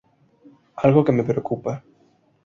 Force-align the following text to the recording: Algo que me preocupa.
Algo 0.85 1.05
que 1.05 1.11
me 1.11 1.27
preocupa. 1.29 1.73